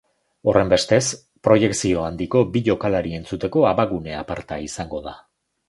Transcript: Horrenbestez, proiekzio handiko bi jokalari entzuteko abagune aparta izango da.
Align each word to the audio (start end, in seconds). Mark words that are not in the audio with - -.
Horrenbestez, 0.51 1.01
proiekzio 1.49 2.07
handiko 2.07 2.43
bi 2.57 2.63
jokalari 2.71 3.15
entzuteko 3.21 3.69
abagune 3.75 4.19
aparta 4.25 4.61
izango 4.71 5.07
da. 5.11 5.19